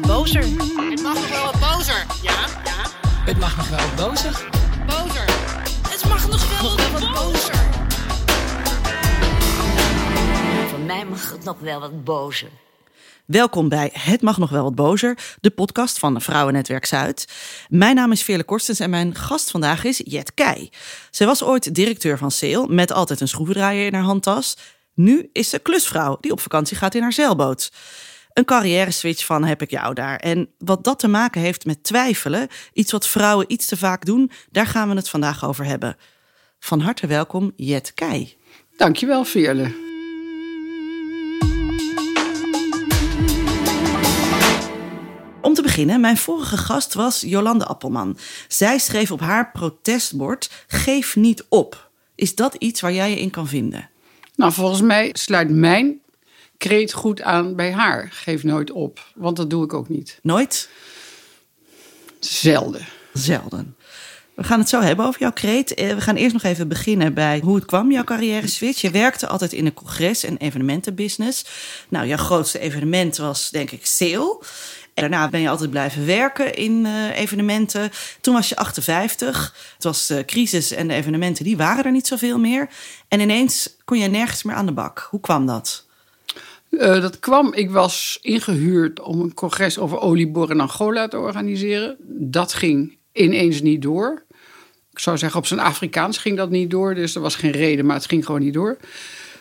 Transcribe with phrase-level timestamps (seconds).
[0.00, 0.42] wat bozer.
[0.90, 2.06] Het mag nog wel wat bozer.
[2.22, 2.32] Ja,
[2.64, 2.82] ja.
[3.24, 4.48] Het mag nog wel wat bozer.
[4.86, 5.24] Bozer.
[5.88, 7.54] Het mag nog wel Nog wel wat bozer.
[10.68, 12.48] Voor mij mag het nog wel wat bozer.
[13.24, 17.28] Welkom bij Het Mag Nog Wel Wat Bozer, de podcast van Vrouwennetwerk Zuid.
[17.68, 20.72] Mijn naam is Veerle Korstens en mijn gast vandaag is Jet Keij.
[21.10, 24.56] Zij was ooit directeur van Sale met altijd een schroevendraaier in haar handtas.
[24.94, 27.70] Nu is ze klusvrouw die op vakantie gaat in haar zeilboot.
[28.34, 30.16] Een carrière switch van heb ik jou daar.
[30.16, 34.30] En wat dat te maken heeft met twijfelen, iets wat vrouwen iets te vaak doen,
[34.50, 35.96] daar gaan we het vandaag over hebben.
[36.58, 38.36] Van harte welkom, Jet Keij.
[38.76, 39.82] Dankjewel, Veerle.
[45.40, 48.18] Om te beginnen, mijn vorige gast was Jolande Appelman.
[48.48, 51.90] Zij schreef op haar protestbord: Geef niet op.
[52.14, 53.90] Is dat iets waar jij je in kan vinden?
[54.36, 56.02] Nou, volgens mij sluit mijn
[56.68, 58.08] kreet goed aan bij haar.
[58.12, 60.18] Geef nooit op, want dat doe ik ook niet.
[60.22, 60.68] Nooit?
[62.20, 62.86] Zelden.
[63.12, 63.76] Zelden.
[64.34, 65.74] We gaan het zo hebben over jouw kreet.
[65.74, 68.80] Eh, We gaan eerst nog even beginnen bij hoe het kwam, jouw carrière switch.
[68.80, 71.44] Je werkte altijd in de congres- en evenementenbusiness.
[71.88, 74.38] Nou, jouw grootste evenement was denk ik Sale.
[74.94, 77.90] En daarna ben je altijd blijven werken in eh, evenementen.
[78.20, 79.54] Toen was je 58.
[79.74, 82.68] Het was de crisis en de evenementen, die waren er niet zoveel meer.
[83.08, 85.06] En ineens kon je nergens meer aan de bak.
[85.10, 85.83] Hoe kwam dat?
[86.78, 91.96] Eh, dat kwam, ik was ingehuurd om een congres over oliebor in Angola te organiseren.
[92.08, 94.22] Dat ging ineens niet door.
[94.92, 96.94] Ik zou zeggen, op zijn Afrikaans ging dat niet door.
[96.94, 98.76] Dus er was geen reden, maar het ging gewoon niet door.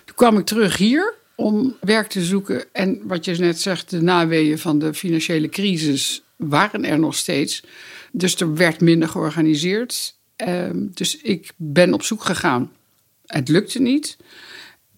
[0.06, 2.66] Toen kwam ik terug hier om werk te zoeken.
[2.72, 7.64] En wat je net zegt, de naweeën van de financiële crisis waren er nog steeds.
[8.12, 10.16] Dus er werd minder georganiseerd.
[10.36, 12.72] Ehm, dus ik ben op zoek gegaan.
[13.25, 14.18] Het lukte niet.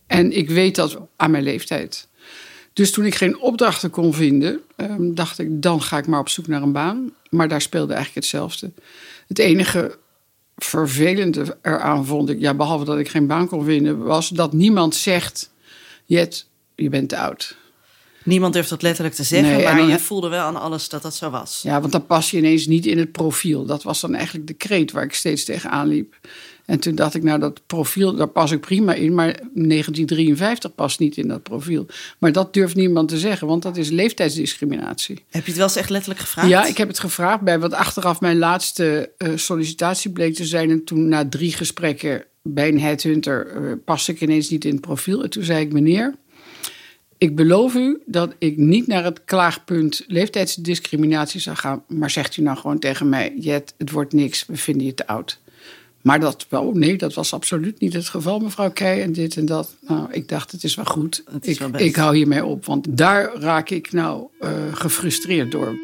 [0.08, 2.08] En ik weet dat aan mijn leeftijd.
[2.76, 6.30] Dus toen ik geen opdrachten kon vinden, ehm, dacht ik, dan ga ik maar op
[6.30, 7.12] zoek naar een baan.
[7.30, 8.72] Maar daar speelde eigenlijk hetzelfde.
[9.28, 9.98] Het enige
[10.56, 14.96] vervelende eraan vond ik, ja, behalve dat ik geen baan kon vinden, was dat niemand
[14.96, 15.52] zegt:
[16.06, 17.58] Jet, je bent te oud.
[18.24, 21.02] Niemand durft dat letterlijk te zeggen, Nee, maar dan- je voelde wel aan alles dat
[21.02, 21.60] dat zo was.
[21.64, 23.66] Ja, want dan pas je ineens niet in het profiel.
[23.66, 26.16] Dat was dan eigenlijk de kreet waar ik steeds tegenaan liep.
[26.66, 29.14] En toen dacht ik, nou, dat profiel, daar pas ik prima in.
[29.14, 31.86] Maar 1953 past niet in dat profiel.
[32.18, 35.24] Maar dat durft niemand te zeggen, want dat is leeftijdsdiscriminatie.
[35.30, 36.50] Heb je het wel eens echt letterlijk gevraagd?
[36.50, 40.70] Ja, ik heb het gevraagd bij wat achteraf mijn laatste eh, sollicitatie bleek te zijn.
[40.70, 45.24] En toen na drie gesprekken bij een headhunter paste ik ineens niet in het profiel.
[45.24, 46.16] En toen zei ik, meneer,
[47.18, 51.84] ik beloof u dat ik niet naar het klaagpunt leeftijdsdiscriminatie zou gaan.
[51.88, 55.08] Maar zegt u nou gewoon tegen mij, Jet, het wordt niks, we vinden je te
[55.08, 55.40] oud.
[56.06, 59.46] Maar dat, wel, nee, dat was absoluut niet het geval, mevrouw Keij, en dit en
[59.46, 59.76] dat.
[59.88, 61.24] Nou, ik dacht, het is wel goed.
[61.42, 61.84] Is ik, wel best.
[61.84, 65.76] ik hou hiermee op, want daar raak ik nou eh, gefrustreerd door.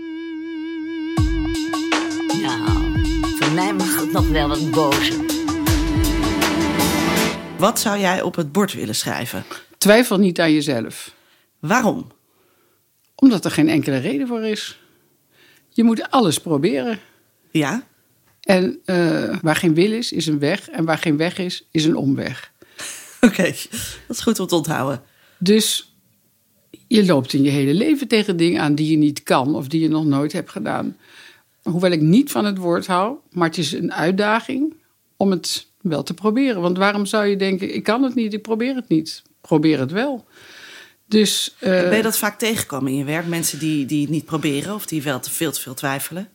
[2.41, 2.81] Nou,
[3.39, 5.25] voor mij mag het nog wel wat bozer.
[7.57, 9.43] Wat zou jij op het bord willen schrijven?
[9.77, 11.15] Twijfel niet aan jezelf,
[11.59, 12.11] Waarom?
[13.15, 14.79] omdat er geen enkele reden voor is.
[15.69, 16.99] Je moet alles proberen.
[17.51, 17.83] Ja?
[18.41, 20.69] En eh, waar geen wil is, is een weg.
[20.69, 22.51] En waar geen weg is, is een omweg.
[23.21, 23.43] Oké,
[24.07, 25.03] dat is goed om te onthouden.
[25.37, 25.95] Dus
[26.87, 29.81] je loopt in je hele leven tegen dingen aan die je niet kan of die
[29.81, 30.97] je nog nooit hebt gedaan.
[31.61, 34.73] Hoewel ik niet van het woord hou, maar het is een uitdaging
[35.17, 36.61] om het wel te proberen.
[36.61, 39.21] Want waarom zou je denken, ik kan het niet, ik probeer het niet.
[39.41, 40.25] Probeer het wel.
[41.05, 43.27] Dus eh, ben je dat vaak tegengekomen in je werk?
[43.27, 46.29] Mensen die, die het niet proberen of die wel te veel te veel twijfelen?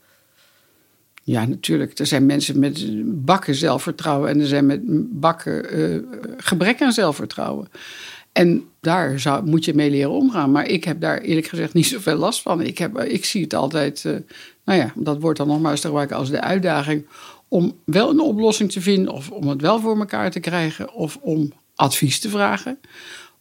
[1.27, 1.99] Ja, natuurlijk.
[1.99, 2.85] Er zijn mensen met
[3.25, 4.81] bakken zelfvertrouwen en er zijn met
[5.21, 5.99] bakken eh,
[6.37, 7.69] gebrek aan zelfvertrouwen.
[8.33, 10.51] En daar zou, moet je mee leren omgaan.
[10.51, 12.61] Maar ik heb daar eerlijk gezegd niet zoveel last van.
[12.61, 14.13] Ik, heb, ik zie het altijd, eh,
[14.65, 17.07] nou ja, dat wordt dan nogmaals te gebruiken als de uitdaging
[17.49, 21.19] om wel een oplossing te vinden of om het wel voor elkaar te krijgen of
[21.21, 22.79] om advies te vragen.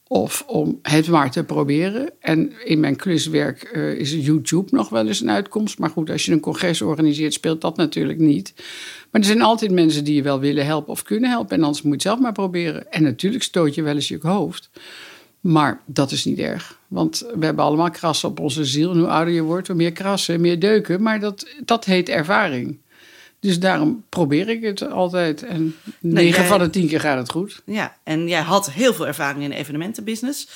[0.08, 2.10] Of om het maar te proberen.
[2.20, 5.80] En in mijn kluswerk eh, is YouTube nog wel eens een uitkomst.
[5.80, 8.54] Maar goed, als je een congres organiseert, speelt dat natuurlijk niet.
[9.12, 11.58] Maar er zijn altijd mensen die je wel willen helpen of kunnen helpen.
[11.58, 12.92] En anders moet je het zelf maar proberen.
[12.92, 14.70] En natuurlijk stoot je wel eens je hoofd.
[15.40, 16.80] Maar dat is niet erg.
[16.88, 18.92] Want we hebben allemaal krassen op onze ziel.
[18.92, 21.02] En hoe ouder je wordt, hoe meer krassen, meer deuken.
[21.02, 22.78] Maar dat, dat heet ervaring.
[23.46, 25.44] Dus daarom probeer ik het altijd.
[25.44, 27.62] En negen jij- van de tien keer gaat het goed.
[27.66, 30.48] Ja, en jij had heel veel ervaring in de evenementenbusiness.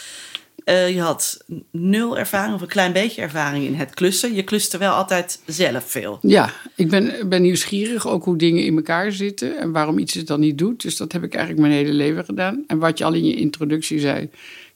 [0.63, 4.33] Eh, je had nul ervaring of een klein beetje ervaring in het klussen.
[4.33, 6.19] Je kluste wel altijd zelf veel.
[6.21, 10.27] Ja, ik ben, ben nieuwsgierig ook hoe dingen in elkaar zitten en waarom iets het
[10.27, 10.81] dan niet doet.
[10.81, 12.63] Dus dat heb ik eigenlijk mijn hele leven gedaan.
[12.67, 14.21] En wat je al in je introductie zei,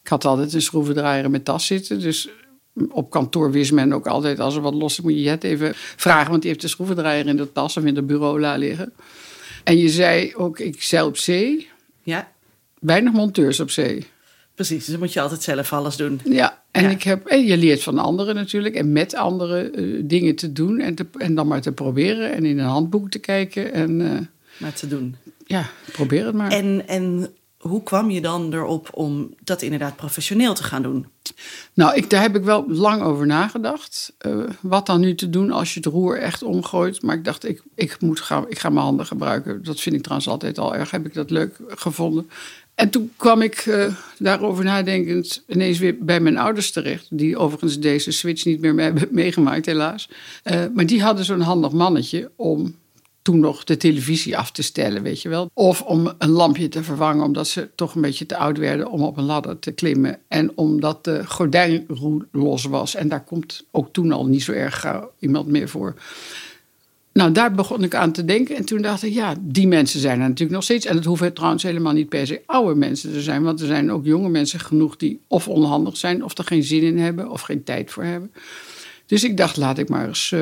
[0.04, 2.00] ik had altijd een schroevendraaier in mijn tas zitten.
[2.00, 2.30] Dus
[2.90, 5.72] Op kantoor wist men ook altijd, als er wat los is, moet je Jet even
[5.76, 6.30] vragen.
[6.30, 8.94] Want die heeft de schroevendraaier in de tas of in de bureau laten liggen.
[9.64, 11.70] En je zei ook, ik zeil op zee.
[12.04, 12.32] Ja,
[12.80, 14.06] Weinig monteurs op zee.
[14.56, 14.78] precies.
[14.78, 16.20] Dus dan moet je altijd zelf alles doen.
[16.24, 16.90] Ja, en, Ja.
[16.90, 18.76] Ik heb, en je leert van anderen natuurlijk.
[18.76, 20.80] En met anderen eh, dingen te doen.
[20.80, 22.34] En, te, en dan maar te proberen.
[22.34, 23.74] En in een handboek te kijken.
[23.74, 24.20] En eh,
[24.58, 25.16] Maar te doen.
[25.46, 26.52] ja, probeer het maar.
[26.52, 27.28] En, en
[27.58, 31.08] hoe kwam je dan erop om dat inderdaad professioneel te gaan doen?
[31.74, 34.14] Nou, ik, daar heb ik wel lang over nagedacht.
[34.18, 37.02] Eh, wat dan nu te doen als je het roer echt omgooit.
[37.02, 39.64] Maar ik dacht, ik, ik, moet gaan, ik ga mijn handen gebruiken.
[39.64, 40.92] Dat vind ik trouwens altijd al erg.
[40.92, 42.30] Heb ik dat leuk gevonden.
[42.76, 47.08] En toen kwam ik eh, daarover nadenkend ineens weer bij mijn ouders terecht.
[47.10, 50.10] Die overigens deze switch niet meer mee hebben meegemaakt, helaas.
[50.44, 52.76] Eh, maar die hadden zo'n handig mannetje om
[53.24, 55.50] toen nog de televisie af te stellen, weet je wel.
[55.54, 59.04] Of om een lampje te vervangen, omdat ze toch een beetje te oud werden om
[59.04, 60.20] op een ladder te klimmen.
[60.28, 62.96] En omdat de gordijnroe los was.
[62.96, 65.96] En daar komt ook toen al niet zo erg gauw iemand meer voor.
[67.14, 68.56] Nou, daar begon ik aan te denken.
[68.56, 70.86] En toen dacht ik, ja, die mensen zijn er natuurlijk nog steeds.
[70.86, 73.44] En het hoeven trouwens helemaal niet per se oude mensen te zijn.
[73.44, 76.24] Want er zijn ook jonge mensen genoeg die of onhandig zijn...
[76.24, 78.32] of er geen zin in hebben of geen tijd voor hebben.
[79.06, 80.42] Dus ik dacht, laat ik maar eens eh,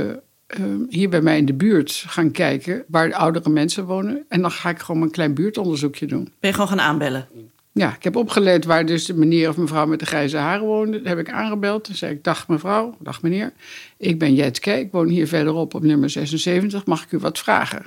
[0.51, 2.83] eh, hier bij mij in de buurt gaan kijken...
[2.88, 4.25] waar de oudere mensen wonen.
[4.27, 6.24] En dan ga ik gewoon een klein buurtonderzoekje doen.
[6.24, 7.27] Ben je gewoon gaan aanbellen?
[7.74, 10.98] Ja, ik heb opgeleid waar dus de meneer of mevrouw met de grijze haren woonde.
[10.98, 11.83] Dat heb ik aangebeld.
[11.83, 13.53] Toen zei ik, dag mevrouw, dag meneer.
[13.98, 16.86] Ik ben Jetke, ik woon hier verderop op nummer 76.
[16.86, 17.86] Mag ik u wat vragen?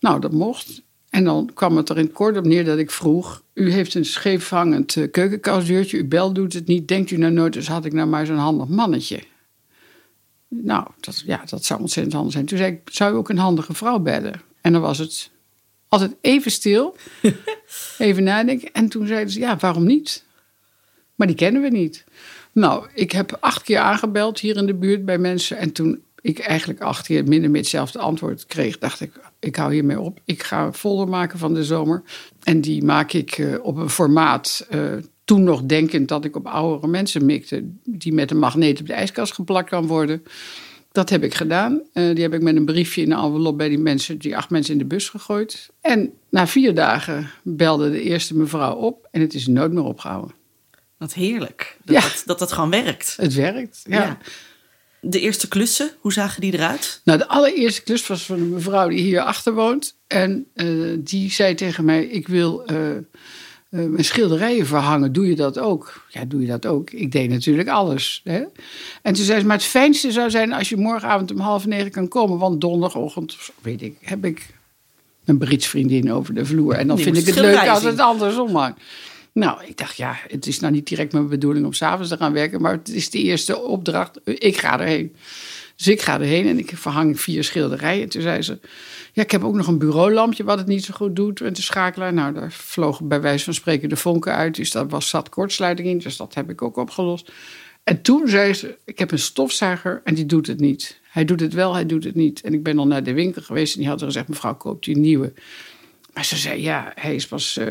[0.00, 0.82] Nou, dat mocht.
[1.10, 3.42] En dan kwam het er in het kort op neer dat ik vroeg...
[3.54, 6.88] u heeft een scheefhangend eh, keukenkastdeurtje, uw bel doet het niet.
[6.88, 9.20] Denkt u nou nooit, dus had ik nou maar zo'n handig mannetje.
[10.62, 12.46] Nou, dat, ja, dat zou ontzettend handig zijn.
[12.46, 14.40] Toen zei ik, zou u ook een handige vrouw bellen?
[14.60, 15.30] En dan was het
[15.88, 16.96] altijd even stil,
[17.98, 18.72] even nadenken.
[18.72, 20.24] En toen zeiden ze, ja, waarom niet?
[21.14, 22.04] Maar die kennen we niet.
[22.52, 25.56] Nou, ik heb acht keer aangebeld hier in de buurt bij mensen.
[25.56, 29.72] En toen ik eigenlijk acht keer minder met hetzelfde antwoord kreeg, dacht ik, ik hou
[29.72, 30.20] hiermee op.
[30.24, 32.02] Ik ga een folder maken van de zomer.
[32.42, 34.66] En die maak ik eh, op een formaat.
[34.70, 34.92] eh,
[35.24, 38.92] toen nog denkend dat ik op oudere mensen mikte, die met een magneet op de
[38.92, 40.22] ijskast geplakt kan worden.
[40.92, 41.82] Dat heb ik gedaan.
[41.92, 44.50] Eh, die heb ik met een briefje in een envelop bij die mensen, die acht
[44.50, 45.70] mensen in de bus gegooid.
[45.80, 50.34] En na vier dagen belde de eerste mevrouw op en het is nooit meer opgehouden.
[50.98, 51.76] Wat heerlijk.
[51.84, 52.00] Dat, Ja.
[52.02, 53.16] dat, dat dat gewoon werkt.
[53.16, 53.80] Het werkt.
[53.88, 54.02] Ja.
[54.02, 54.18] Ja.
[55.00, 57.00] De eerste klussen, hoe zagen die eruit?
[57.04, 59.96] Nou, de allereerste klus was van een mevrouw die hier achter woont.
[60.06, 60.66] En eh,
[60.98, 62.76] die zei tegen mij: Ik wil eh,
[63.74, 65.12] eh, mijn schilderijen verhangen.
[65.12, 66.04] Doe je dat ook?
[66.08, 66.90] Ja, doe je dat ook?
[66.90, 68.20] Ik deed natuurlijk alles.
[68.24, 68.42] Hè?
[69.02, 71.90] En toen zei ze: Maar het fijnste zou zijn als je morgenavond om half negen
[71.90, 72.38] kan komen.
[72.38, 74.46] Want donderdagochtend, weet ik, heb ik
[75.24, 76.74] een Brits vriendin over de vloer.
[76.74, 78.80] En dan Die vind ik het leuk als het andersom hangt.
[79.32, 82.32] Nou, ik dacht, ja, het is nou niet direct mijn bedoeling om s'avonds te gaan
[82.32, 82.60] werken.
[82.60, 84.20] Maar het is de eerste opdracht.
[84.24, 85.14] Ik ga erheen.
[85.76, 88.02] Dus ik ga erheen en ik verhang vier schilderijen.
[88.02, 88.58] En toen zei ze,
[89.12, 91.40] ja, ik heb ook nog een bureaulampje wat het niet zo goed doet.
[91.40, 94.54] En de schakelaar, nou, daar vlogen bij wijze van spreken de vonken uit.
[94.54, 97.32] Dus daar was, zat kortsluiting in, dus dat heb ik ook opgelost.
[97.84, 101.00] En toen zei ze, ik heb een stofzuiger en die doet het niet.
[101.02, 102.40] Hij doet het wel, hij doet het niet.
[102.40, 104.92] En ik ben al naar de winkel geweest en die had gezegd, mevrouw, koopt u
[104.92, 105.32] een nieuwe.
[106.12, 107.68] Maar ze zei, ja, hij is pas eh,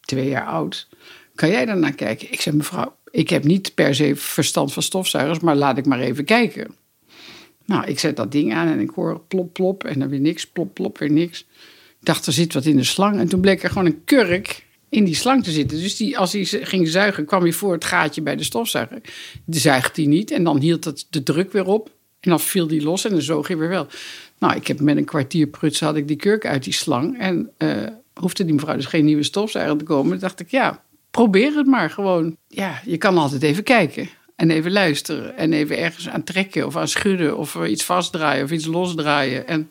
[0.00, 0.88] twee jaar oud.
[1.34, 2.32] Kan jij daar naar kijken?
[2.32, 6.00] Ik zei, mevrouw, ik heb niet per se verstand van stofzuigers, maar laat ik maar
[6.00, 6.74] even kijken.
[7.66, 10.46] Nou, ik zet dat ding aan en ik hoor plop, plop en dan weer niks,
[10.46, 11.40] plop, plop, weer niks.
[12.00, 13.18] Ik dacht, er zit wat in de slang.
[13.18, 15.78] En toen bleek er gewoon een kurk in die slang te zitten.
[15.78, 19.00] Dus die, als hij ging zuigen, kwam hij voor het gaatje bij de stofzuiger.
[19.44, 21.90] Die zuigt hij niet en dan hield het de druk weer op.
[22.20, 23.86] En dan viel die los en dan zoog hij weer wel.
[24.38, 27.18] Nou, ik heb met een kwartier prutsen had ik die kurk uit die slang.
[27.18, 30.10] En eh, hoefde die mevrouw dus geen nieuwe stofzuiger te komen.
[30.10, 32.36] Dan dacht ik, ja, probeer het maar gewoon.
[32.48, 34.08] Ja, je kan altijd even kijken.
[34.36, 35.36] En even luisteren.
[35.36, 37.36] En even ergens aan trekken of aan schudden.
[37.36, 39.46] Of eh, iets vastdraaien of iets losdraaien.
[39.48, 39.70] En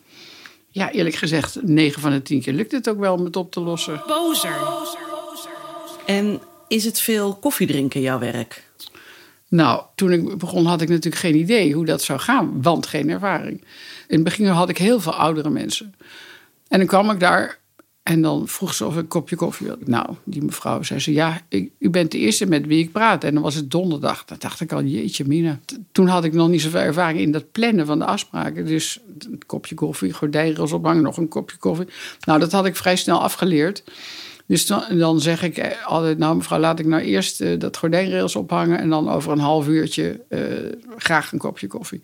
[0.70, 3.52] ja, eerlijk gezegd, 9 van de 10 keer lukt het ook wel om het op
[3.52, 4.02] te lossen.
[4.06, 4.56] Bozer.
[6.06, 8.62] En is het veel koffie drinken jouw werk?
[9.48, 13.10] Nou, toen ik begon had ik natuurlijk geen idee hoe dat zou gaan, want geen
[13.10, 13.60] ervaring.
[14.08, 15.94] In het begin had ik heel veel oudere mensen.
[16.68, 17.58] En dan kwam ik daar
[18.04, 19.84] en dan vroeg ze of ik een kopje koffie wilde.
[19.86, 23.24] Nou, die mevrouw zei ze, ja, ik, u bent de eerste met wie ik praat.
[23.24, 24.24] En dan was het donderdag.
[24.24, 25.60] Dan dacht ik al, jeetje mina.
[25.92, 28.66] Toen had ik nog niet zoveel ervaring in dat plannen van de afspraken.
[28.66, 31.86] Dus een kopje koffie, gordijnrails ophangen, nog een kopje koffie.
[32.24, 33.82] Nou, dat had ik vrij snel afgeleerd.
[34.46, 37.76] Dus dan, dan zeg ik eh, altijd, nou mevrouw, laat ik nou eerst eh, dat
[37.76, 38.78] gordijnrails ophangen...
[38.78, 40.40] en dan over een half uurtje eh,
[40.96, 42.00] graag een kopje koffie.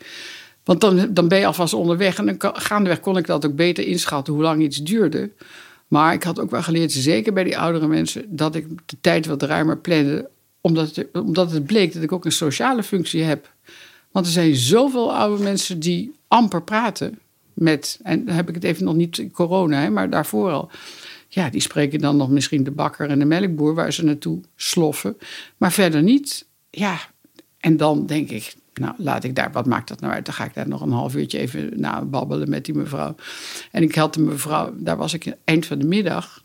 [0.64, 2.18] Want dan, dan ben je alvast onderweg.
[2.18, 5.30] En dan gaandeweg kon ik dat ook beter inschatten hoe lang iets duurde.
[5.90, 8.24] Maar ik had ook wel geleerd, zeker bij die oudere mensen...
[8.28, 10.28] dat ik de tijd wat ruimer plande.
[10.60, 13.52] Omdat het, omdat het bleek dat ik ook een sociale functie heb.
[14.10, 17.18] Want er zijn zoveel oude mensen die amper praten
[17.54, 20.70] met, en dan heb ik het even nog niet corona, hè, maar daarvoor al.
[21.28, 25.16] Ja, die spreken dan nog misschien de bakker en de melkboer waar ze naartoe sloffen.
[25.56, 26.46] Maar verder niet.
[26.70, 26.98] Ja,
[27.58, 30.24] en dan denk ik, nou, laat ik daar, wat maakt dat nou uit?
[30.24, 33.14] Dan ga ik daar nog een half uurtje even na babbelen met die mevrouw.
[33.70, 36.42] En ik had de mevrouw, daar was ik eind van de middag.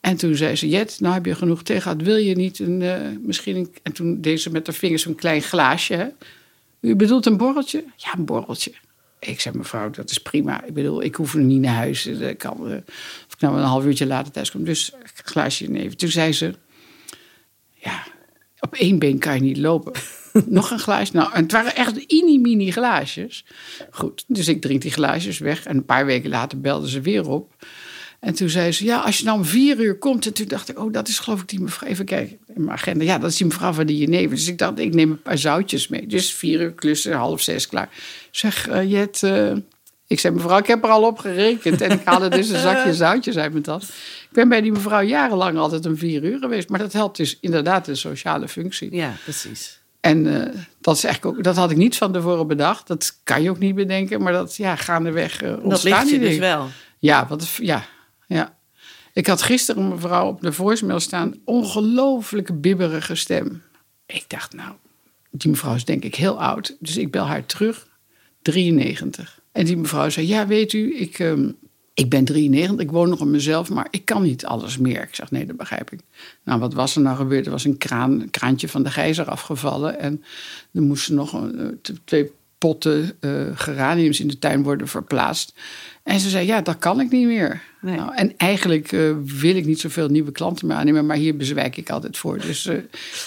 [0.00, 2.02] En toen zei ze, Jet, nou heb je genoeg thee gehad.
[2.02, 3.74] Wil je niet een, eh, misschien een...
[3.82, 6.14] En toen deed ze met haar vingers een klein glaasje.
[6.80, 7.84] U bedoelt een borreltje?
[7.96, 8.72] Ja, een borreltje.
[9.18, 10.64] Ik zei, mevrouw, dat is prima.
[10.64, 12.06] Ik bedoel, ik hoef er niet naar huis.
[12.06, 12.76] Ik kan, eh,
[13.26, 14.64] of ik nou een half uurtje later thuis kom.
[14.64, 15.96] Dus een glaasje nemen.
[15.96, 16.54] Toen zei ze,
[17.72, 18.06] ja,
[18.60, 19.92] op één been kan je niet lopen.
[20.46, 21.10] Nog een glaas.
[21.10, 23.44] Nou, en het waren echt mini-mini glaasjes.
[23.90, 25.64] Goed, dus ik drink die glaasjes weg.
[25.64, 27.54] En een paar weken later belde ze weer op.
[28.20, 30.26] En toen zei ze, ja, als je nou om vier uur komt.
[30.26, 31.88] En toen dacht ik, oh, dat is geloof ik die mevrouw.
[31.88, 33.04] Even kijken in mijn agenda.
[33.04, 34.36] Ja, dat is die mevrouw van die jenever.
[34.36, 36.06] Dus ik dacht, ik neem een paar zoutjes mee.
[36.06, 37.88] Dus vier uur klussen, half zes klaar.
[38.30, 39.52] Zeg, uh, Jet, uh,
[40.06, 41.80] ik zei, mevrouw, ik heb er al op gerekend.
[41.80, 43.82] En ik haalde dus een zakje zoutjes uit mijn tas.
[43.82, 46.68] Ik ben bij die mevrouw jarenlang altijd om vier uur geweest.
[46.68, 48.94] Maar dat helpt dus inderdaad de sociale functie.
[48.94, 49.81] Ja, precies.
[50.02, 50.46] En uh,
[50.80, 52.86] dat, is eigenlijk ook, dat had ik niet van tevoren bedacht.
[52.86, 54.22] Dat kan je ook niet bedenken.
[54.22, 56.68] Maar dat, ja, gaandeweg uh, ontstaan Dat ligt je dus wel.
[56.98, 57.84] Ja, wat, ja,
[58.26, 58.56] ja.
[59.12, 61.34] Ik had gisteren een mevrouw op de voicemail staan.
[61.44, 63.62] Ongelooflijke bibberige stem.
[64.06, 64.72] Ik dacht, nou,
[65.30, 66.76] die mevrouw is denk ik heel oud.
[66.78, 67.86] Dus ik bel haar terug.
[68.42, 69.40] 93.
[69.52, 71.50] En die mevrouw zei, ja, weet u, ik, ehm,
[71.94, 72.80] ik ben 93.
[72.86, 75.02] Ik woon nog op mezelf, maar ik kan niet alles meer.
[75.02, 76.00] Ik zeg, nee, dat begrijp ik.
[76.44, 77.46] Nou, wat was er nou gebeurd?
[77.46, 79.98] Er was een, kraan, een kraantje van de gijzer afgevallen.
[79.98, 80.24] En
[80.72, 85.54] er moesten nog een, eh, twee potten eh, geraniums in de tuin worden verplaatst.
[86.02, 87.62] En ze zei, ja, dat kan ik niet meer.
[87.80, 87.96] Nee.
[87.96, 91.76] Nou, en eigenlijk eh, wil ik niet zoveel nieuwe klanten meer aannemen, maar hier bezwijk
[91.76, 92.38] ik altijd voor.
[92.38, 92.70] Dus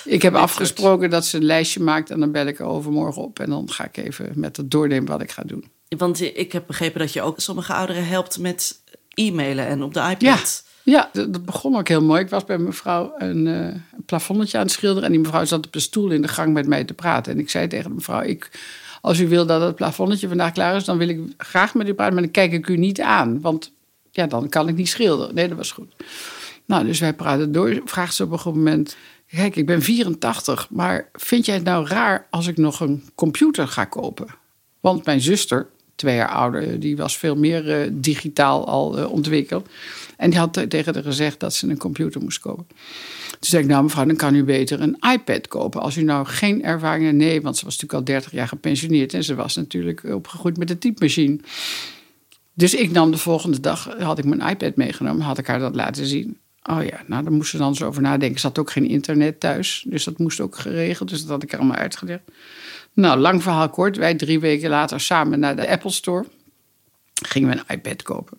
[0.05, 3.39] ik heb afgesproken dat ze een lijstje maakt en dan bel ik er overmorgen op.
[3.39, 5.63] En dan ga ik even met het doornemen wat ik ga doen.
[5.97, 8.81] Want ik heb begrepen dat je ook sommige ouderen helpt met
[9.13, 10.19] e-mailen en op de iPad.
[10.19, 10.37] Ja.
[10.83, 12.21] Ja, dat begon ook heel mooi.
[12.21, 15.03] Ik was bij mevrouw een, plafonnetje aan het schilderen.
[15.03, 17.33] En die mevrouw zat op een stoel in de gang met mij te praten.
[17.33, 18.51] En ik zei tegen de mevrouw: ik,
[19.01, 21.93] Als u wil dat het plafonnetje vandaag klaar is, dan wil ik graag met u
[21.93, 22.13] praten.
[22.13, 23.41] Maar dan kijk ik u niet aan.
[23.41, 23.71] Want
[24.11, 25.35] ja, dan kan ik niet schilderen.
[25.35, 25.93] Nee, dat was goed.
[26.65, 27.81] Nou, dus wij praten door.
[27.85, 28.95] Vraagt ze op een goed moment:
[29.27, 30.67] Kijk, ik ben 84.
[30.69, 34.27] Maar vind jij het nou raar als ik nog een computer ga kopen?
[34.79, 39.67] Want mijn zuster, twee jaar ouder, die was veel meer eh, digitaal al eh, ontwikkeld.
[40.17, 42.65] En die had te- tegen haar gezegd dat ze een computer moest kopen.
[43.29, 45.81] Toen zei ik, nou mevrouw, dan kan u beter een iPad kopen.
[45.81, 47.15] Als u nou geen ervaring heeft.
[47.17, 49.13] Nee, want ze was natuurlijk al 30 jaar gepensioneerd.
[49.13, 51.39] En ze was natuurlijk opgegroeid met een typemachine.
[52.53, 55.21] Dus ik nam de volgende dag, had ik mijn iPad meegenomen.
[55.21, 56.37] Had ik haar dat laten zien.
[56.69, 58.39] Oh ja, nou daar moest ze dan eens over nadenken.
[58.39, 59.85] Ze had ook geen internet thuis.
[59.87, 61.09] Dus dat moest ook geregeld.
[61.09, 62.21] Dus dat had ik er allemaal uitgelegd.
[62.95, 63.97] Nou, lang verhaal kort.
[63.97, 66.25] Wij drie weken later samen naar de Apple Store.
[67.23, 68.37] Gingen we een iPad kopen.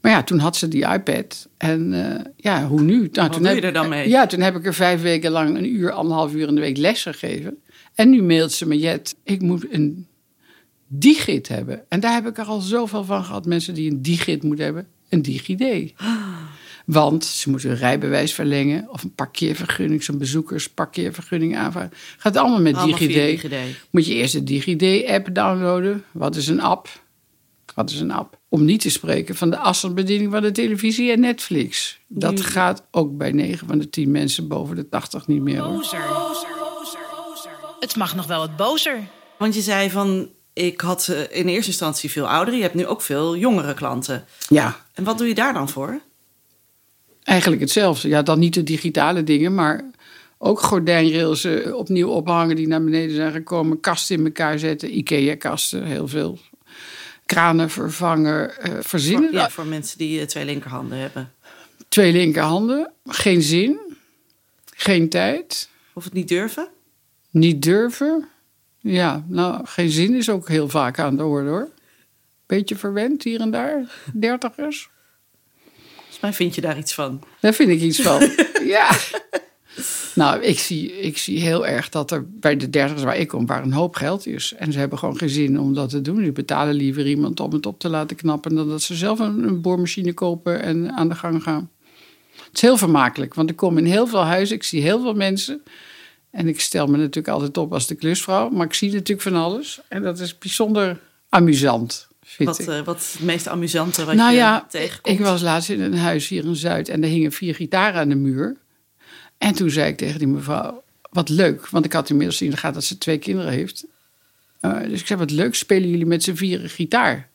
[0.00, 1.48] Maar ja, toen had ze die iPad.
[1.56, 3.08] En eh, ja, hoe nu?
[3.12, 4.08] Nou, doe je er dan mee?
[4.08, 6.76] Ja, toen heb ik er vijf weken lang een uur, anderhalf uur in de week
[6.76, 7.58] les gegeven.
[7.94, 10.06] En nu mailt ze me, Jet, ik moet een
[10.86, 11.82] digit hebben.
[11.88, 13.46] En daar heb ik er al zoveel van gehad.
[13.46, 14.86] Mensen die een digit moeten hebben.
[15.08, 15.92] Een DigiD.
[16.86, 18.86] Want ze moeten een rijbewijs verlengen.
[18.90, 21.92] Of een parkeervergunning, zo'n bezoekersparkeervergunning aanvragen.
[22.16, 23.48] Gaat allemaal met Allemaal DigiD.
[23.90, 26.04] Moet je eerst de DigiD-app downloaden.
[26.12, 26.88] Wat is een app?
[27.74, 28.38] Wat is een app?
[28.48, 31.98] Om niet te spreken van de afstandsbediening van de televisie en Netflix.
[32.06, 35.60] Dat gaat ook bij 9 van de 10 mensen boven de 80 niet meer.
[35.60, 35.76] Hoor.
[35.76, 36.04] Bozer.
[37.80, 39.08] Het mag nog wel wat bozer.
[39.38, 42.56] Want je zei van, ik had eh, in eerste instantie veel ouderen.
[42.56, 44.24] Je hebt nu ook veel jongere klanten.
[44.48, 46.00] Ja, En wat doe je daar dan voor?
[47.26, 48.08] Eigenlijk hetzelfde.
[48.08, 49.90] Ja, dan niet de digitale dingen, maar
[50.38, 53.80] ook gordijnrails opnieuw ophangen die naar beneden zijn gekomen.
[53.80, 56.38] Kasten in elkaar zetten, Ikea-kasten, heel veel.
[57.26, 59.28] Kranen vervangen, eh, verzinnen.
[59.28, 61.32] Voor, ja, voor mensen die eh, twee linkerhanden hebben.
[61.88, 63.78] Twee linkerhanden, geen zin,
[64.74, 66.68] geen tijd, Of het niet durven?
[67.30, 68.28] niet durven.
[68.78, 71.68] Ja, nou, geen zin is ook heel vaak aan de orde hoor.
[72.46, 74.88] Beetje verwend hier en daar, dertigers.
[76.26, 77.22] Mij vind je daar iets van.
[77.40, 78.30] Daar vind ik iets van.
[78.74, 78.90] ja.
[80.14, 83.46] Nou, ik zie, ik zie heel erg dat er bij de dertigers waar ik kom,
[83.46, 84.54] waar een hoop geld is.
[84.56, 86.22] En ze hebben gewoon geen zin om dat te doen.
[86.22, 88.54] Die betalen liever iemand om het op te laten knappen...
[88.54, 91.70] dan dat ze zelf een, een boormachine kopen en aan de gang gaan.
[92.36, 94.56] Het is heel vermakelijk, want ik kom in heel veel huizen.
[94.56, 95.62] Ik zie heel veel mensen.
[96.30, 98.50] En ik stel me natuurlijk altijd op als de klusvrouw.
[98.50, 99.80] Maar ik zie natuurlijk van alles.
[99.88, 102.68] En dat is bijzonder amusant, vind Wat, ik.
[102.68, 105.18] eh, wat is het meest amusante wat Nou je ja, tegenkomt?
[105.18, 108.08] ik was laatst in een huis hier in Zuid en er hingen vier gitaren aan
[108.08, 108.56] de muur.
[109.38, 112.56] En toen zei ik tegen die mevrouw, wat leuk, want ik had inmiddels in de
[112.56, 113.84] gaten dat ze twee kinderen heeft.
[114.60, 117.28] Eh, dus ik zei, wat leuk, spelen jullie met z'n vieren gitaar?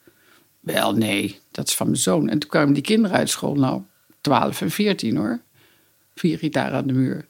[0.60, 2.29] Wel, nee, dat is van mijn zoon.
[2.29, 3.81] En toen kwamen die kinderen uit school, nou,
[4.22, 5.41] 12 en 14 hoor.
[6.15, 7.25] Vier gitaren aan de muur.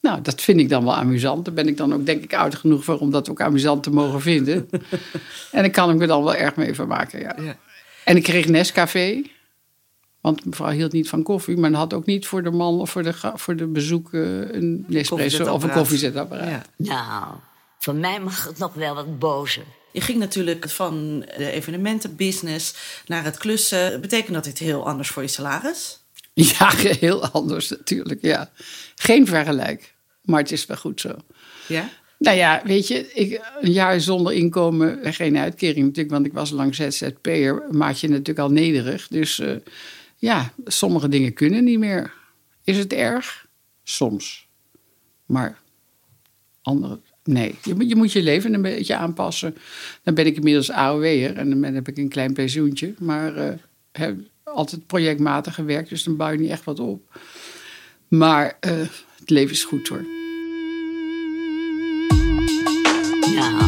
[0.00, 1.44] Nou, dat vind ik dan wel amusant.
[1.44, 3.90] Daar ben ik dan ook, denk ik, oud genoeg voor om dat ook amusant te
[3.90, 4.68] mogen vinden.
[5.52, 7.36] en daar kan ik me dan wel erg mee vermaken, ja.
[7.40, 7.56] Ja.
[8.04, 9.22] En ik kreeg Nescafé.
[10.20, 13.02] Want mevrouw hield niet van koffie, maar had ook niet voor de man of voor
[13.02, 15.74] de, voor de bezoek een Nespresso of een Koffiezetapparaat.
[15.74, 16.68] koffiezetapparaat.
[16.76, 17.20] Ja.
[17.20, 17.34] Nou,
[17.78, 19.64] voor mij mag het nog wel wat bozer.
[19.92, 22.74] Je ging natuurlijk van de evenementenbusiness
[23.06, 24.00] naar het klussen.
[24.00, 25.97] Betekent dat dit heel anders voor je salaris?
[26.58, 28.50] Ja, heel anders natuurlijk, ja.
[28.94, 31.16] Geen vergelijk, maar het is wel goed zo.
[31.68, 31.90] Ja.
[32.18, 36.32] Nou ja, weet je, ik, een jaar zonder inkomen en geen uitkering natuurlijk, want ik
[36.32, 39.08] was lang ZZP'er, maak je natuurlijk al nederig.
[39.08, 39.56] Dus eh,
[40.16, 42.12] ja, sommige dingen kunnen niet meer.
[42.64, 43.46] Is het erg?
[43.82, 44.48] Soms.
[45.26, 45.58] Maar
[46.62, 47.54] andere, nee.
[47.62, 49.56] Je, moet- je moet je leven een beetje aanpassen.
[50.02, 52.94] Dan ben ik inmiddels AOW'er en dan heb ik een klein pensioentje.
[52.98, 53.54] Maar eh,
[53.92, 54.16] heb
[54.54, 57.18] altijd projectmatig gewerkt, dus dan bouw je niet echt wat op.
[58.08, 58.72] Maar eh,
[59.18, 60.04] het leven is goed hoor.
[63.34, 63.60] Nou,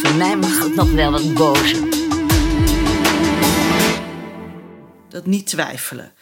[0.00, 1.96] voor mij mag het nog wel wat bozer.
[5.08, 6.12] Dat niet twijfelen.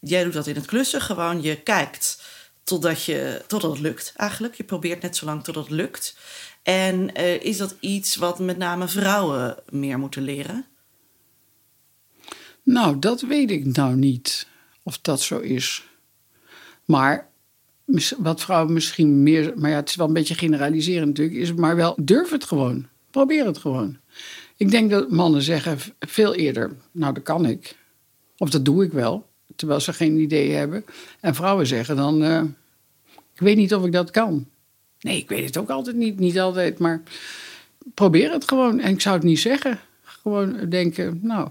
[0.00, 1.42] Jij doet dat in het klussen gewoon.
[1.42, 2.22] Je kijkt
[2.64, 4.54] totdat, je, totdat het lukt eigenlijk.
[4.54, 6.16] Je probeert net zo lang totdat het lukt.
[6.62, 10.66] En eh, is dat iets wat met name vrouwen meer moeten leren?
[12.66, 14.46] Nou, dat weet ik nou niet
[14.82, 15.86] of dat zo is.
[16.84, 17.28] Maar
[18.18, 21.76] wat vrouwen misschien meer, maar ja, het is wel een beetje generaliseren natuurlijk, is maar
[21.76, 22.86] wel durf het gewoon.
[23.10, 23.96] Probeer het gewoon.
[24.56, 27.76] Ik denk dat mannen zeggen veel eerder, nou dat kan ik.
[28.36, 30.84] Of dat doe ik wel, terwijl ze geen idee hebben.
[31.20, 32.42] En vrouwen zeggen dan, eh,
[33.34, 34.46] ik weet niet of ik dat kan.
[35.00, 37.02] Nee, ik weet het ook altijd niet, niet altijd, maar
[37.94, 38.80] probeer het gewoon.
[38.80, 39.80] En ik zou het niet zeggen.
[40.02, 41.48] Gewoon denken, nou,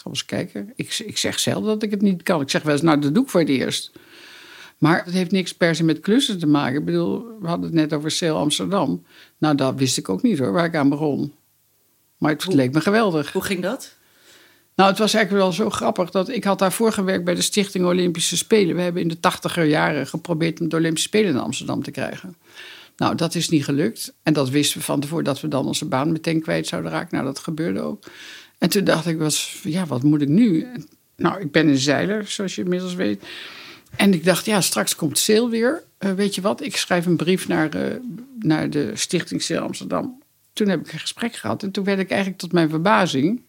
[0.00, 0.72] ga eens kijken.
[0.76, 2.40] Ik, ik zeg zelf dat ik het niet kan.
[2.40, 3.90] Ik zeg wel eens, nou, dat doe ik voor het eerst.
[4.78, 6.78] Maar het heeft niks per se met klussen te maken.
[6.78, 9.04] Ik bedoel, we hadden het net over Sail Amsterdam.
[9.38, 11.34] Nou, dat wist ik ook niet hoor, waar ik aan begon.
[12.18, 13.32] Maar het leek me geweldig.
[13.32, 13.96] Hoe ging dat?
[14.74, 17.84] Nou, het was eigenlijk wel zo grappig dat ik had daarvoor gewerkt bij de Stichting
[17.84, 18.76] Olympische Spelen.
[18.76, 22.36] We hebben in de tachtiger jaren geprobeerd om de Olympische Spelen in Amsterdam te krijgen.
[22.96, 24.14] Nou, dat is niet gelukt.
[24.22, 27.08] En dat wisten we van tevoren dat we dan onze baan meteen kwijt zouden raken.
[27.10, 28.04] Nou, dat gebeurde ook.
[28.62, 30.66] En toen dacht ik, was, ja, wat moet ik nu?
[31.16, 33.22] Nou, ik ben een zeiler, zoals je inmiddels weet.
[33.96, 35.84] En ik dacht, ja, straks komt Sail weer.
[35.98, 37.96] Eh, weet je wat, ik schrijf een brief naar, eh,
[38.38, 40.22] naar de Stichting Sail Amsterdam.
[40.52, 41.62] Toen heb ik een gesprek gehad.
[41.62, 43.42] En toen werd ik eigenlijk tot mijn verbazing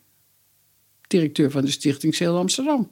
[1.08, 2.92] directeur van de Stichting Sail Amsterdam.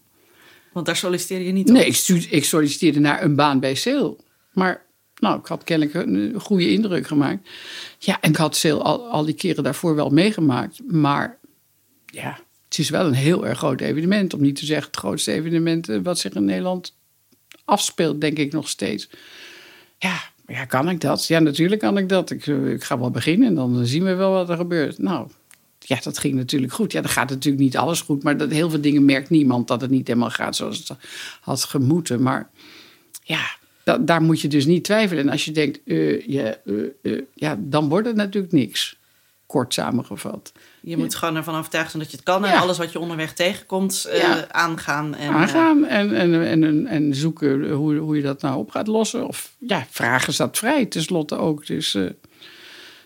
[0.73, 1.75] Want daar solliciteerde je niet op.
[1.75, 4.23] Nee, ik, ik solliciteerde naar een baan bij Sail.
[4.51, 7.49] Maar nou, ik had kennelijk een, goede indruk gemaakt.
[7.97, 10.79] Ja, en ik had Sail al, al die keren daarvoor wel meegemaakt.
[10.87, 11.39] Maar
[12.11, 14.33] ja, het is wel een heel erg groot evenement.
[14.33, 16.95] Om niet te zeggen het grootste evenement eh, wat zich in Nederland
[17.65, 19.09] afspeelt, denk ik nog steeds.
[19.97, 21.27] Ja, ja, kan ik dat?
[21.27, 22.29] Ja, natuurlijk kan ik dat.
[22.29, 24.97] Ik, eh, ik ga wel beginnen en dan zien we wel wat er gebeurt.
[24.97, 25.27] Nou,
[25.79, 26.91] ja, dat ging natuurlijk goed.
[26.91, 28.23] Ja, dan gaat natuurlijk niet alles goed.
[28.23, 30.97] Maar dat, heel veel dingen merkt niemand dat het niet helemaal gaat zoals het
[31.41, 32.21] had gemoeten.
[32.21, 32.49] Maar
[33.23, 35.23] ja, da- daar moet je dus niet twijfelen.
[35.23, 36.55] En als je denkt, eh, eh,
[37.01, 38.99] eh, ja, dan wordt het natuurlijk niks.
[39.45, 40.51] Kort samengevat.
[40.81, 42.45] Je moet gewoon ervan overtuigd zijn dat je het kan.
[42.45, 45.15] En alles wat je onderweg tegenkomt, eh, aangaan.
[45.15, 48.69] En, eh, Aangaan en, en, en, en, en zoeken hoe, hoe je dat nou op
[48.69, 49.27] gaat lossen.
[49.27, 51.67] Of ja, vragen staat vrij, tenslotte ook.
[51.67, 52.09] Dus eh,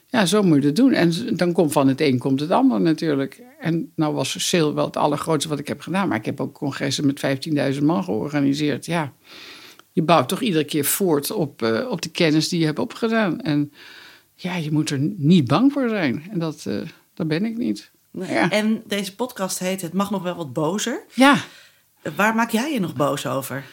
[0.07, 0.93] ja, zo moet je het doen.
[0.93, 3.41] En dan komt van het een komt het ander natuurlijk.
[3.59, 6.07] En nou was Sail wel het allergrootste wat ik heb gedaan.
[6.07, 8.85] Maar ik heb ook congressen met 15.000 man georganiseerd.
[8.85, 9.13] Ja,
[9.91, 13.41] je bouwt toch iedere keer voort op, eh, op de kennis die je hebt opgedaan.
[13.41, 13.71] En
[14.35, 16.23] ja, je moet er niet bang voor zijn.
[16.31, 16.75] En dat, eh,
[17.15, 17.91] dat ben ik niet.
[18.11, 18.31] nee.
[18.33, 18.49] Ja.
[18.51, 21.03] En deze podcast heet Het mag nog wel wat bozer.
[21.13, 21.37] Ja,
[22.15, 23.63] Waar maak jij je nog boos over?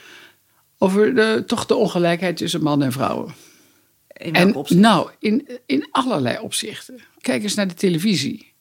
[0.78, 3.34] over de, toch de ongelijkheid tussen mannen en vrouwen.
[4.12, 4.80] In welke En opzicht?
[4.80, 6.98] nou, in, in allerlei opzichten.
[7.20, 8.52] Kijk eens naar de televisie.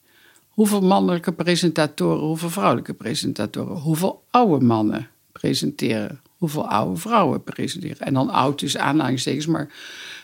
[0.49, 7.99] Hoeveel mannelijke presentatoren, hoeveel vrouwelijke presentatoren, hoeveel oude mannen presenteren, hoeveel oude vrouwen presenteren.
[7.99, 9.69] En dan oud tussen aanhalingstekens, maar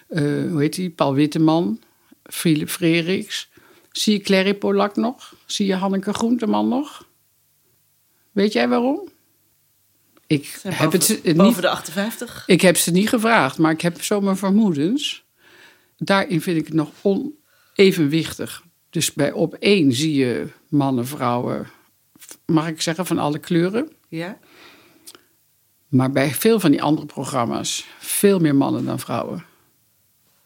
[0.08, 0.90] eh, hoe heet die?
[0.90, 1.80] Paul Witteman,
[2.24, 3.50] Philip Freriks.
[3.98, 5.36] Zie je Clary Polak nog?
[5.46, 7.08] Zie je Hanneke Groenteman nog?
[8.32, 9.10] Weet jij waarom?
[10.28, 12.44] Ik heb boven, het niet boven de 58?
[12.48, 15.26] ik heb ze niet gevraagd, maar ik heb zo mijn vermoedens.
[15.98, 18.64] Daarin vind ik het nog onevenwichtig.
[18.90, 21.68] Dus bij op één zie je mannen, vrouwen,
[22.46, 23.92] mag ik zeggen, van alle kleuren.
[24.10, 24.38] Ja?
[25.88, 29.46] Maar bij veel van die andere programma's veel meer mannen dan vrouwen.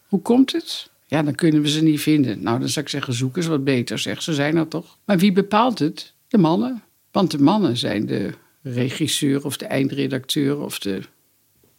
[0.06, 0.90] Hoe komt het?
[1.12, 2.42] Ja, dan kunnen we ze niet vinden.
[2.42, 4.22] Nou, dan zou ik zeggen, zoek eens wat beter, zeg.
[4.22, 4.98] Ze zijn er toch.
[5.04, 6.12] Maar wie bepaalt het?
[6.28, 6.82] De mannen.
[7.10, 11.00] Want de mannen zijn de regisseur of de eindredacteur of de,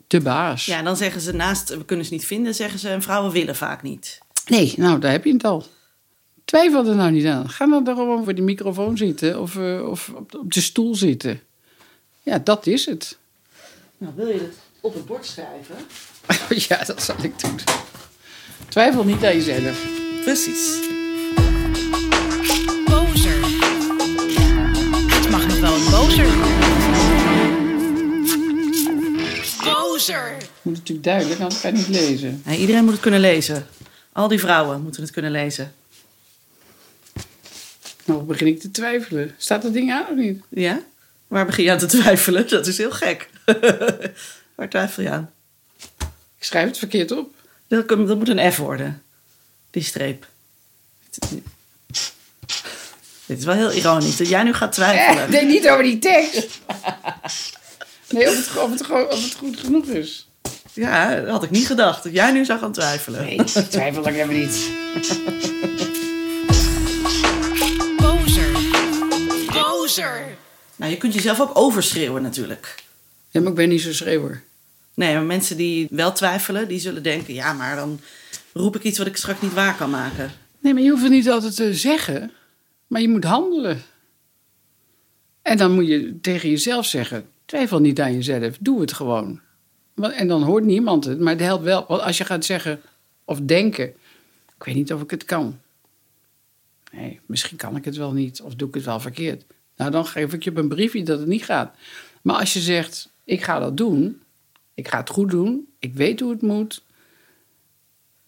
[0.08, 0.66] de baas.
[0.66, 3.56] Ja, dan zeggen ze naast we kunnen ze niet vinden, zeggen ze en vrouwen willen
[3.56, 4.20] vaak niet.
[4.48, 5.66] Nee, nou, daar heb je het al.
[6.46, 7.50] Twijfel er nou niet aan.
[7.50, 10.62] Ga dan er gewoon voor die microfoon zitten of, eh, of op, de, op de
[10.62, 11.42] stoel zitten.
[12.22, 13.18] Ja, dat is het.
[13.98, 15.76] Nou, wil je het op het bord schrijven?
[16.70, 17.60] ja, dat zal ik doen.
[18.74, 19.86] Twijfel niet aan jezelf.
[20.24, 20.80] Precies.
[22.86, 23.36] Bozer.
[25.14, 26.28] Het mag nog wel wat bozer.
[29.64, 30.38] Bozer.
[30.62, 32.42] Moet natuurlijk duidelijk, anders kan je niet lezen.
[32.46, 33.68] Nee, iedereen moet het kunnen lezen.
[34.12, 35.74] Al die vrouwen moeten het kunnen lezen.
[38.06, 39.36] Nou begin ik te twijfelen.
[39.38, 40.44] Staat dat ding aan of niet?
[40.50, 40.80] Ja?
[41.28, 42.50] Waar begin je aan te twijfelen?
[42.50, 43.30] Dat is heel gek.
[44.56, 45.32] Waar twijfel je aan?
[46.38, 47.42] Ik schrijf het verkeerd op.
[47.68, 49.04] Dat, moet een F worden.
[49.72, 50.26] Die streep.
[53.26, 55.24] Dit is wel heel ironisch dat jij nu gaat twijfelen.
[55.26, 56.60] Eh, denk niet over die tekst.
[58.10, 60.28] Nee, of het, of, het, gewoon- of het goed genoeg is.
[60.74, 62.04] Ja, dat had ik niet gedacht.
[62.04, 63.24] Dat jij nu zou gaan twijfelen.
[63.24, 64.70] Nee, ik twijfel ik even niet.
[67.98, 68.52] Bozer.
[69.54, 70.26] Bozer.
[70.76, 72.76] Nou, je kunt jezelf ook overschreeuwen natuurlijk.
[73.30, 74.44] Ja, maar ik ben niet zo'n schreeuwer.
[74.96, 77.34] Nee, maar mensen die wel twijfelen, die zullen denken...
[77.34, 78.00] ja, maar dan
[78.54, 80.32] roep ik iets wat ik straks niet waar kan maken.
[80.60, 82.32] Nee, maar je hoeft het niet altijd te zeggen.
[82.88, 83.82] Maar je moet handelen.
[85.42, 87.26] En dan moet je tegen jezelf zeggen...
[87.46, 89.40] twijfel niet aan jezelf, doe het gewoon.
[89.96, 91.86] En dan hoort niemand het, maar het helpt wel.
[91.88, 92.82] Want als je gaat zeggen
[93.26, 93.88] of denken...
[94.58, 95.60] ik weet niet of ik het kan.
[96.92, 98.42] Nee, misschien kan ik het wel niet.
[98.42, 99.44] Of doe ik het wel verkeerd.
[99.76, 101.76] Nou, dan geef ik je op een briefje dat het niet gaat.
[102.22, 104.22] Maar als je zegt, ik ga dat doen...
[104.74, 106.84] ik ga het goed doen, ik weet hoe het moet...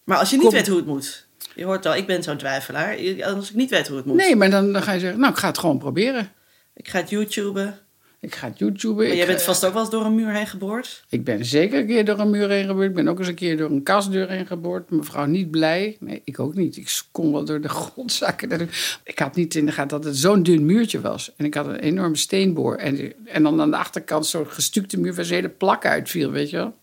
[0.03, 0.55] Maar als je niet Kom.
[0.55, 1.27] weet hoe het moet...
[1.55, 3.23] Je hoort al, ik ben zo'n twijfelaar.
[3.23, 4.15] Als ik niet weet hoe het moet...
[4.15, 6.31] Nee, maar dan, dan ga je zeggen, nou, ik ga het gewoon proberen.
[6.73, 7.79] Ik ga het YouTuben.
[8.19, 9.07] Ik ga YouTuben.
[9.07, 11.03] Maar jij bent vast ook wel eens door een muur heen geboord.
[11.09, 12.87] Ik ben zeker een keer door een muur heen geboord.
[12.87, 14.89] Ik ben ook eens een keer door een kastdeur heen geboord.
[14.89, 15.97] Mevrouw niet blij.
[15.99, 16.77] Nee, ik ook niet.
[16.77, 18.69] Ik kon wel door de grondzakken.
[19.03, 21.31] Ik had niet in de gaten dat het zo'n dun muurtje was.
[21.37, 22.75] En ik had een enorme steenboor.
[22.75, 26.49] En, en dan aan de achterkant zo'n gestukte muur waar zijn hele plak uitviel, weet
[26.49, 26.75] je wel.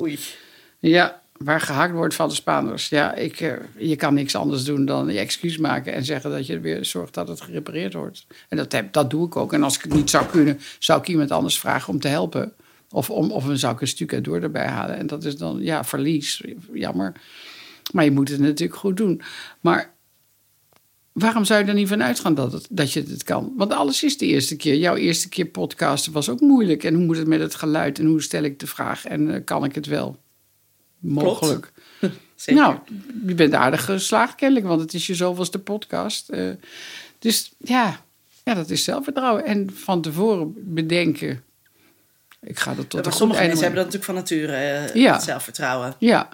[0.00, 0.18] Oei.
[0.78, 2.88] Ja, waar gehakt wordt van de Spaanders.
[2.88, 6.46] Ja, ik, eh, je kan niks anders doen dan je excuus maken en zeggen dat
[6.46, 8.26] je weer zorgt dat het gerepareerd wordt.
[8.48, 9.52] En dat, dat doe ik ook.
[9.52, 12.52] En als ik het niet zou kunnen, zou ik iemand anders vragen om te helpen.
[12.90, 14.96] Of, om, of dan zou ik een stuk door erbij halen.
[14.96, 16.44] En dat is dan, ja, verlies.
[16.72, 17.12] Jammer.
[17.92, 19.22] Maar je moet het natuurlijk goed doen.
[19.60, 19.94] Maar
[21.12, 23.52] waarom zou je er niet van uitgaan dat, dat je het kan?
[23.56, 24.76] Want alles is de eerste keer.
[24.76, 26.84] Jouw eerste keer podcasten was ook moeilijk.
[26.84, 27.98] En hoe moet het met het geluid?
[27.98, 29.04] En hoe stel ik de vraag?
[29.04, 30.18] En eh, kan ik het wel?
[31.00, 31.72] Mogelijk.
[32.34, 32.62] Zeker.
[32.62, 32.78] Nou,
[33.26, 36.28] je bent aardig geslaagd kennelijk, want het is je zoveelste podcast.
[36.28, 36.50] Eh,
[37.18, 38.00] dus ja,
[38.44, 39.44] ja, dat is zelfvertrouwen.
[39.44, 41.42] En van tevoren bedenken,
[42.40, 45.18] ik ga dat tot sommige mensen hebben dat natuurlijk van nature, eh, Ja.
[45.20, 45.94] zelfvertrouwen.
[45.98, 46.28] Ja.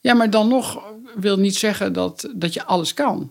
[0.00, 0.82] ja, maar dan nog
[1.14, 3.30] wil niet zeggen dat, dat je alles kan.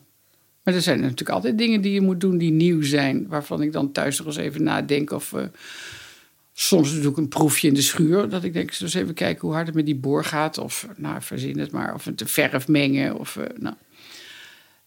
[0.64, 3.28] Maar er zijn natuurlijk altijd dingen die je moet doen die nieuw zijn.
[3.28, 5.12] Waarvan ik dan thuis nog eens even nadenk.
[5.12, 5.44] Of eh,
[6.58, 8.30] soms doe ik een proefje in de schuur.
[8.30, 10.58] Dat ik denk, eens even kijken hoe hard het met die boor gaat.
[10.58, 11.94] Of, nou, verzin het maar.
[11.94, 13.20] Of het de verf mengen.
[13.20, 13.76] Of, eh, nou.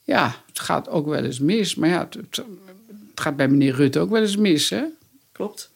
[0.02, 1.74] Ja, het gaat ook wel eens mis.
[1.74, 2.44] Maar ja, het,
[3.14, 4.82] gaat bij meneer Rutte ook wel eens mis, hè?
[5.32, 5.70] Klopt.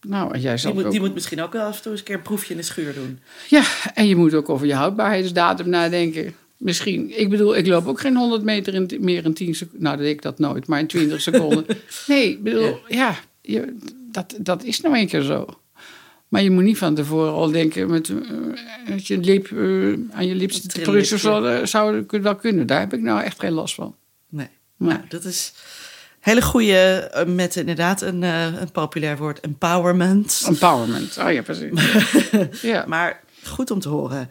[0.00, 0.90] Nou, en jij Die zal moet, ook...
[0.90, 2.66] die moet misschien ook wel af en toe eens een keer een proefje in de
[2.66, 3.20] schuur doen.
[3.48, 6.34] Ja, en je moet ook over je houdbaarheidsdatum nadenken.
[6.56, 7.20] Misschien.
[7.20, 9.82] Ik bedoel, ik loop ook geen 100 meter in meer in 10 seconden.
[9.82, 11.66] Nou, dat deed ik dat nooit, maar in 20 seconden.
[12.06, 13.76] Nee, ik bedoel, ja, je,
[14.12, 15.46] dat, dat is nou een keer zo.
[16.32, 20.34] Maar je moet niet van tevoren al denken met, eh, je lip eh, aan je
[20.34, 21.18] lip te prutsen.
[21.18, 22.66] Zou, eh, zou wel kunnen.
[22.66, 23.96] Daar heb ik nou echt geen last van.
[24.28, 24.48] Nee.
[24.76, 24.88] Nee.
[24.88, 25.52] Nou, dat is
[26.20, 30.42] hele goede, met inderdaad een, een populair woord, empowerment.
[30.46, 31.18] Empowerment.
[31.18, 31.70] Oh ja, precies.
[32.72, 32.84] ja.
[32.86, 34.28] Maar goed om te horen.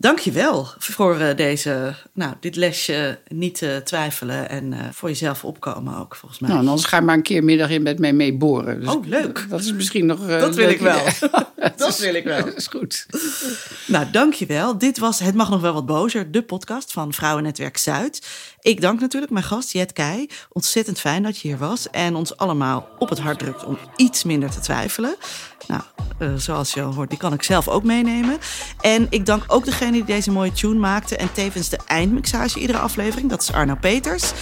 [0.00, 5.08] Dank je wel voor eh, deze, nou, dit lesje niet eh, twijfelen en eh, voor
[5.08, 6.50] jezelf opkomen ook, volgens mij.
[6.50, 8.80] Nou, anders ga je maar een keer middag in met mij mee boren.
[8.80, 9.46] Dus Oh, leuk.
[9.48, 10.26] Dat is misschien nog...
[10.26, 11.04] dat wil ik wel.
[11.76, 12.44] dat wil ik wel.
[12.44, 13.06] Dat is goed.
[13.86, 14.78] Nou, dankjewel.
[14.78, 18.26] Dit was Het Mag Nog Wel Wat Bozer, de podcast van Vrouwennetwerk Zuid.
[18.60, 20.28] Ik dank natuurlijk mijn gast Jet Keij.
[20.52, 24.24] Ontzettend fijn dat je hier was en ons allemaal op het hart drukt om iets
[24.24, 25.16] minder te twijfelen.
[25.70, 25.82] Nou,
[26.18, 28.38] eh, zoals je al hoort, die kan ik zelf ook meenemen.
[28.80, 32.78] En ik dank ook degene die deze mooie tune maakte en tevens de eindmixage iedere
[32.78, 33.30] aflevering.
[33.30, 34.32] Dat is Arno Peters.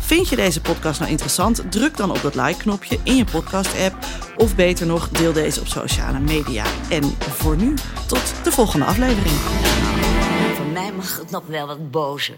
[0.00, 1.62] Vind je deze podcast nou interessant?
[1.70, 3.94] Druk dan op dat like-knopje in je podcast-app.
[4.36, 6.64] Of beter nog, deel deze op sociale media.
[6.90, 7.74] En voor nu,
[8.06, 9.34] tot de volgende aflevering.
[10.56, 12.36] Voor mij mag het nog wel wat bozer.